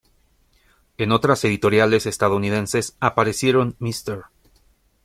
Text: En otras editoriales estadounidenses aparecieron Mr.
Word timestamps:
En 0.97 1.11
otras 1.11 1.45
editoriales 1.45 2.07
estadounidenses 2.07 2.97
aparecieron 2.99 3.75
Mr. 3.77 4.23